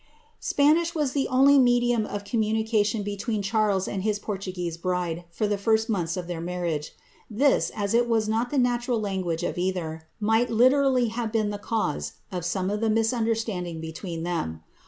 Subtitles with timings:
[0.41, 5.45] "Sptniih was the only medium of communication between Charles and his P<h* tuguese bride, for
[5.45, 6.89] the first months of their marriafe.
[7.29, 11.59] This, as it Tts not the natural language of either, might literally nave been the
[11.61, 14.63] erase of some of the misunderstanding between them.